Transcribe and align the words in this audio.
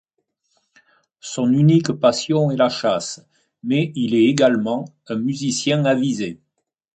Son 1.19 1.53
unique 1.53 1.91
passion 1.91 2.49
est 2.49 2.55
la 2.57 2.69
chasse, 2.69 3.23
mais 3.61 3.91
il 3.93 4.15
est 4.15 4.23
également 4.25 4.85
un 5.05 5.15
musicien 5.17 5.85
avisé. 5.85 6.41